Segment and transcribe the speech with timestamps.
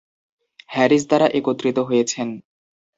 [0.69, 2.27] Harris দ্বারা একত্রিত হয়েছেন।